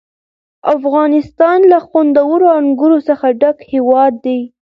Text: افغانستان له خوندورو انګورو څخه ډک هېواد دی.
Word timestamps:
افغانستان 0.75 1.59
له 1.71 1.79
خوندورو 1.87 2.47
انګورو 2.59 2.99
څخه 3.07 3.25
ډک 3.41 3.57
هېواد 3.71 4.13
دی. 4.25 4.39